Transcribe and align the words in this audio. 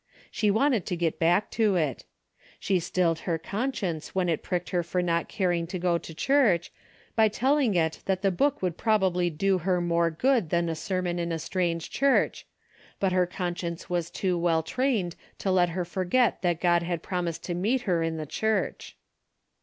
She 0.31 0.49
wanted 0.49 0.87
to 0.87 0.95
get 0.95 1.19
back 1.19 1.51
to 1.51 1.75
it. 1.75 2.05
She 2.59 2.79
266 2.81 2.91
A 2.91 2.95
DAILY 2.95 3.07
BATE:'^ 3.07 3.17
stilled 3.21 3.27
her 3.27 3.37
conscience 3.37 4.15
when 4.15 4.29
it 4.29 4.41
pricked 4.41 4.71
her 4.71 4.81
for 4.81 5.03
not 5.03 5.29
caring 5.29 5.67
to 5.67 5.77
go 5.77 5.99
to 5.99 6.13
church, 6.15 6.71
by 7.15 7.27
telling 7.27 7.75
it 7.75 7.99
that 8.05 8.23
the 8.23 8.31
book 8.31 8.63
would 8.63 8.79
probably 8.79 9.29
do 9.29 9.59
her 9.59 9.79
more 9.79 10.09
good 10.09 10.49
than 10.49 10.69
a 10.69 10.73
sermon 10.75 11.19
in 11.19 11.31
a 11.31 11.37
strange 11.37 11.91
church, 11.91 12.47
but 12.99 13.11
her 13.11 13.27
conscience 13.27 13.91
was 13.91 14.09
too 14.09 14.39
well 14.39 14.63
trained 14.63 15.15
to 15.37 15.51
let 15.51 15.69
her 15.69 15.85
for 15.85 16.03
get 16.03 16.41
that 16.41 16.59
God 16.59 16.81
had 16.81 17.03
promised 17.03 17.43
to 17.43 17.53
meet 17.53 17.81
her 17.81 18.01
in 18.01 18.17
the 18.17 18.25
church. 18.25 18.97